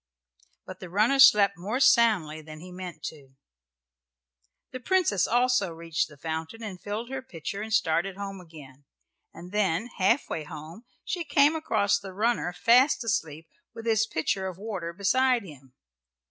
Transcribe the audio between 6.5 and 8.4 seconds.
and filled her pitcher and started